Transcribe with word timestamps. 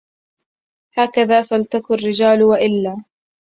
هكذا 0.97 1.41
فلتك 1.41 1.91
الرجال 1.91 2.43
وإلا 2.43 3.03